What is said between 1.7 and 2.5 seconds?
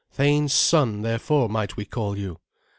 we call you.